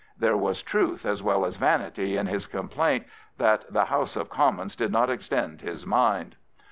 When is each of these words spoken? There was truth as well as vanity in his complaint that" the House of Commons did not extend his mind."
There 0.17 0.35
was 0.35 0.63
truth 0.63 1.05
as 1.05 1.21
well 1.21 1.45
as 1.45 1.57
vanity 1.57 2.17
in 2.17 2.25
his 2.25 2.47
complaint 2.47 3.05
that" 3.37 3.65
the 3.71 3.85
House 3.85 4.15
of 4.15 4.31
Commons 4.31 4.75
did 4.75 4.91
not 4.91 5.11
extend 5.11 5.61
his 5.61 5.85
mind." 5.85 6.35